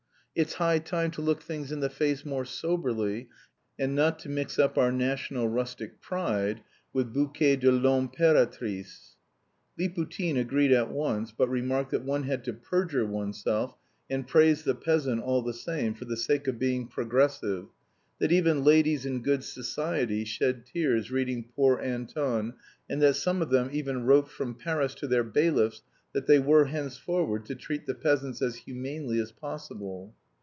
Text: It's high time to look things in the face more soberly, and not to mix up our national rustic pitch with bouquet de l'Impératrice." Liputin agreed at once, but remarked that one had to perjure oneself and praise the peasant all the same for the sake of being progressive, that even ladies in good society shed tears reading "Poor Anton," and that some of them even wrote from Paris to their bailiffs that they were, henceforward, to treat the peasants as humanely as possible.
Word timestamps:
It's 0.33 0.53
high 0.53 0.79
time 0.79 1.11
to 1.11 1.21
look 1.21 1.41
things 1.41 1.73
in 1.73 1.81
the 1.81 1.89
face 1.89 2.25
more 2.25 2.45
soberly, 2.45 3.27
and 3.77 3.93
not 3.93 4.17
to 4.19 4.29
mix 4.29 4.57
up 4.57 4.77
our 4.77 4.89
national 4.89 5.49
rustic 5.49 6.01
pitch 6.01 6.59
with 6.93 7.11
bouquet 7.11 7.57
de 7.57 7.69
l'Impératrice." 7.69 9.17
Liputin 9.77 10.37
agreed 10.37 10.71
at 10.71 10.89
once, 10.89 11.33
but 11.33 11.49
remarked 11.49 11.91
that 11.91 12.05
one 12.05 12.23
had 12.23 12.45
to 12.45 12.53
perjure 12.53 13.05
oneself 13.05 13.75
and 14.09 14.25
praise 14.25 14.63
the 14.63 14.73
peasant 14.73 15.21
all 15.21 15.41
the 15.41 15.53
same 15.53 15.93
for 15.93 16.05
the 16.05 16.15
sake 16.15 16.47
of 16.47 16.57
being 16.57 16.87
progressive, 16.87 17.65
that 18.19 18.31
even 18.31 18.63
ladies 18.63 19.05
in 19.05 19.21
good 19.21 19.43
society 19.43 20.23
shed 20.23 20.65
tears 20.65 21.11
reading 21.11 21.43
"Poor 21.57 21.77
Anton," 21.81 22.53
and 22.89 23.01
that 23.01 23.17
some 23.17 23.41
of 23.41 23.49
them 23.49 23.67
even 23.73 24.05
wrote 24.05 24.29
from 24.31 24.55
Paris 24.55 24.95
to 24.95 25.07
their 25.07 25.25
bailiffs 25.25 25.81
that 26.13 26.25
they 26.25 26.39
were, 26.39 26.65
henceforward, 26.65 27.45
to 27.45 27.55
treat 27.55 27.85
the 27.85 27.93
peasants 27.95 28.41
as 28.41 28.55
humanely 28.57 29.19
as 29.19 29.31
possible. 29.33 30.15